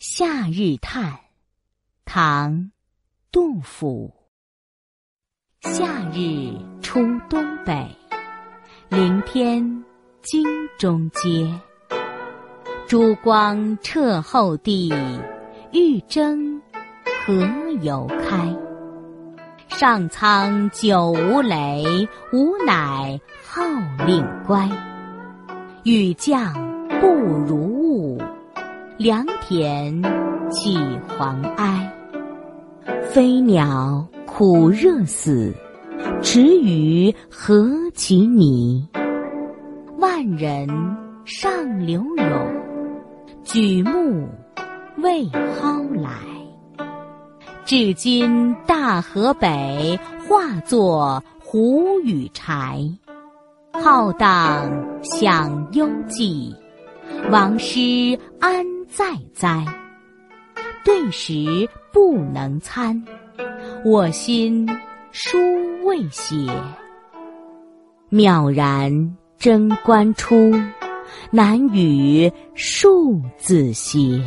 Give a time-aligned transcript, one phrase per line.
[0.00, 1.18] 夏日叹，
[2.04, 2.52] 唐·
[3.32, 4.14] 杜甫。
[5.62, 7.84] 夏日出东北，
[8.88, 9.84] 凌天
[10.22, 10.46] 京
[10.78, 11.52] 中街。
[12.86, 14.88] 珠光彻后地，
[15.72, 16.60] 玉筝
[17.26, 17.34] 何
[17.82, 18.54] 由开？
[19.76, 23.64] 上苍久无雷，吾乃号
[24.06, 24.70] 令乖。
[25.82, 26.54] 雨降
[27.00, 27.77] 不如。
[28.98, 30.02] 良田
[30.50, 30.76] 起
[31.06, 31.88] 黄埃，
[33.12, 35.54] 飞鸟苦热死，
[36.20, 38.84] 池鱼何其迷。
[39.98, 40.68] 万人
[41.24, 42.26] 上流涌，
[43.44, 44.26] 举目
[44.96, 45.24] 未
[45.54, 46.10] 蒿来。
[47.64, 49.96] 至今大河北，
[50.28, 52.82] 化作胡与柴。
[53.74, 54.68] 浩荡
[55.04, 56.52] 响幽寂，
[57.30, 58.66] 王师安？
[58.88, 59.64] 在哉！
[60.84, 63.00] 对食不能餐，
[63.84, 64.66] 我心
[65.12, 65.38] 书
[65.84, 66.34] 未写。
[68.10, 70.50] 渺然贞观初，
[71.30, 74.24] 难与庶子偕。